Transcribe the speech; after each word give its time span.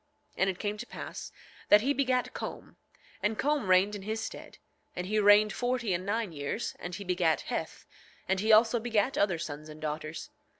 9:25 0.31 0.33
And 0.39 0.49
it 0.49 0.57
came 0.57 0.77
to 0.79 0.87
pass 0.87 1.31
that 1.69 1.81
he 1.81 1.93
begat 1.93 2.33
Com, 2.33 2.75
and 3.21 3.37
Com 3.37 3.69
reigned 3.69 3.93
in 3.93 4.01
his 4.01 4.19
stead; 4.19 4.57
and 4.95 5.05
he 5.05 5.19
reigned 5.19 5.53
forty 5.53 5.93
and 5.93 6.07
nine 6.07 6.31
years, 6.31 6.73
and 6.79 6.95
he 6.95 7.03
begat 7.03 7.41
Heth; 7.41 7.85
and 8.27 8.39
he 8.39 8.51
also 8.51 8.79
begat 8.79 9.15
other 9.15 9.37
sons 9.37 9.69
and 9.69 9.79
daughters. 9.79 10.31